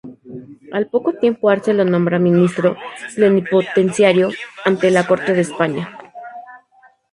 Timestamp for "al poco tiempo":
0.71-1.47